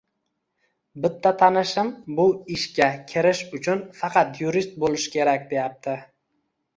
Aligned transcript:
bitta 1.01 1.31
tanishim 1.41 1.91
bu 2.19 2.25
ishga 2.55 2.87
kirish 3.11 3.41
uchun 3.57 3.83
faqat 3.99 4.39
yurist 4.45 4.73
bo‘lish 4.85 5.07
kerak 5.17 5.45
deyapti 5.53 5.95